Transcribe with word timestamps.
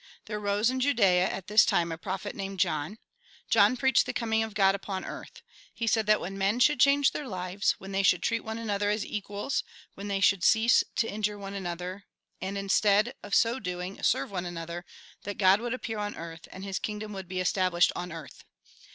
There 0.25 0.39
arose 0.39 0.71
in 0.71 0.79
Juda?a, 0.79 1.21
at 1.29 1.45
this 1.45 1.63
time, 1.63 1.91
a 1.91 1.95
prophet 1.99 2.33
named 2.35 2.59
John. 2.59 2.97
John 3.51 3.77
preached 3.77 4.07
the 4.07 4.13
coming 4.15 4.41
of 4.41 4.55
God 4.55 4.73
upon 4.73 5.05
earth. 5.05 5.43
He 5.71 5.85
said 5.85 6.07
that 6.07 6.19
when 6.19 6.39
men 6.39 6.59
should 6.59 6.79
change 6.79 7.11
their 7.11 7.27
lives, 7.27 7.73
when 7.73 7.91
they 7.91 8.01
should 8.01 8.23
treat 8.23 8.39
one 8.43 8.57
another 8.57 8.89
as 8.89 9.05
equals, 9.05 9.63
when 9.93 10.07
tlipy 10.07 10.23
should 10.23 10.43
cease 10.43 10.83
to 10.95 11.07
injure 11.07 11.37
one 11.37 11.53
another, 11.53 12.05
and, 12.41 12.57
instead 12.57 13.13
of 13.21 13.35
so 13.35 13.59
doing, 13.59 14.01
serve 14.01 14.31
one 14.31 14.47
another, 14.47 14.85
then 15.21 15.37
God 15.37 15.61
would 15.61 15.71
appear 15.71 15.99
upon 15.99 16.15
earth, 16.17 16.47
and 16.51 16.63
His 16.63 16.79
king 16.79 16.97
dom 16.97 17.13
would 17.13 17.27
be 17.27 17.39
established 17.39 17.91
on 17.95 18.11
earth. 18.11 18.43